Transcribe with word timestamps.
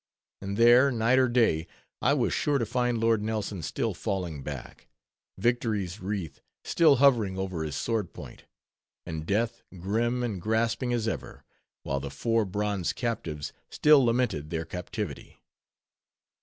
And 0.41 0.57
there, 0.57 0.89
night 0.91 1.19
or 1.19 1.27
day, 1.29 1.67
I 2.01 2.15
was 2.15 2.33
sure 2.33 2.57
to 2.57 2.65
find 2.65 2.97
Lord 2.99 3.21
Nelson 3.21 3.61
still 3.61 3.93
falling 3.93 4.41
back; 4.41 4.87
Victory's 5.37 5.99
wreath 6.01 6.41
still 6.63 6.95
hovering 6.95 7.37
over 7.37 7.61
his 7.63 7.75
swordpoint; 7.75 8.45
and 9.05 9.27
Death 9.27 9.61
grim 9.77 10.23
and 10.23 10.41
grasping 10.41 10.91
as 10.91 11.07
ever; 11.07 11.43
while 11.83 11.99
the 11.99 12.09
four 12.09 12.45
bronze 12.45 12.93
captives 12.93 13.53
still 13.69 14.03
lamented 14.03 14.49
their 14.49 14.65
captivity. 14.65 15.39